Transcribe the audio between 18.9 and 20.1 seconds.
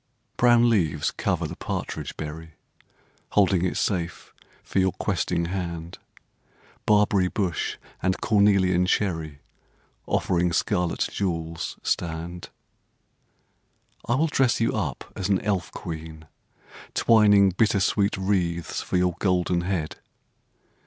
your golden head.